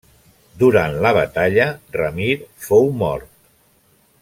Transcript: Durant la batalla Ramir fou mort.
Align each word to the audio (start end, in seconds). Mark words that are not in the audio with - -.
Durant 0.61 0.95
la 1.05 1.11
batalla 1.17 1.67
Ramir 1.99 2.33
fou 2.69 2.91
mort. 3.03 3.31